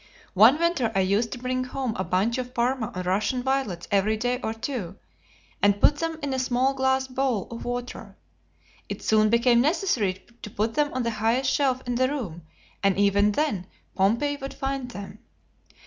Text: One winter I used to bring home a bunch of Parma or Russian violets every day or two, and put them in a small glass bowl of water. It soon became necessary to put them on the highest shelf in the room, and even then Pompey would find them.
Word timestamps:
One 0.33 0.57
winter 0.57 0.91
I 0.95 1.01
used 1.01 1.31
to 1.33 1.37
bring 1.37 1.63
home 1.63 1.93
a 1.95 2.03
bunch 2.03 2.39
of 2.39 2.55
Parma 2.55 2.91
or 2.95 3.03
Russian 3.03 3.43
violets 3.43 3.87
every 3.91 4.17
day 4.17 4.39
or 4.41 4.51
two, 4.51 4.95
and 5.61 5.79
put 5.79 5.97
them 5.97 6.17
in 6.23 6.33
a 6.33 6.39
small 6.39 6.73
glass 6.73 7.07
bowl 7.07 7.47
of 7.51 7.65
water. 7.65 8.15
It 8.89 9.03
soon 9.03 9.29
became 9.29 9.61
necessary 9.61 10.25
to 10.41 10.49
put 10.49 10.73
them 10.73 10.91
on 10.95 11.03
the 11.03 11.11
highest 11.11 11.51
shelf 11.51 11.83
in 11.85 11.93
the 11.93 12.09
room, 12.09 12.41
and 12.81 12.97
even 12.97 13.33
then 13.33 13.67
Pompey 13.93 14.37
would 14.37 14.55
find 14.55 14.89
them. 14.89 15.19